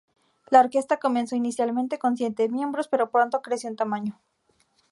La 0.49 0.61
orquesta 0.61 0.97
comenzó 0.97 1.35
inicialmente 1.35 1.99
con 1.99 2.17
siete 2.17 2.49
miembros, 2.49 2.87
pero 2.87 3.11
pronto 3.11 3.43
creció 3.43 3.69
en 3.69 3.75
tamaño. 3.75 4.19